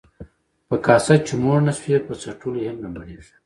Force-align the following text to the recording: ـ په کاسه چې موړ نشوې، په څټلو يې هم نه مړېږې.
ـ 0.35 0.67
په 0.67 0.75
کاسه 0.85 1.15
چې 1.25 1.33
موړ 1.43 1.59
نشوې، 1.67 1.97
په 2.07 2.13
څټلو 2.21 2.57
يې 2.61 2.69
هم 2.69 2.77
نه 2.83 2.87
مړېږې. 2.93 3.33